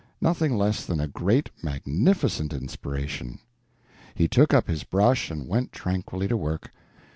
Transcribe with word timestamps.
Nothing 0.19 0.57
less 0.57 0.83
than 0.83 0.99
a 0.99 1.05
great, 1.07 1.51
magnificent 1.61 2.53
inspiration. 2.53 3.37
He 4.15 4.27
took 4.27 4.51
up 4.51 4.67
his 4.67 4.83
brush 4.83 5.29
and 5.29 5.47
went 5.47 5.71
tranquilly 5.71 6.27
to 6.27 6.35
work. 6.35 6.71